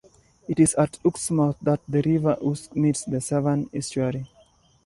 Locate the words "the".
1.87-2.01, 3.03-3.21